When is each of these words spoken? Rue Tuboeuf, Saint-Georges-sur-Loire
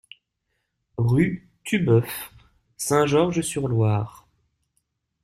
Rue 0.97 1.47
Tuboeuf, 1.63 2.31
Saint-Georges-sur-Loire 2.75 4.25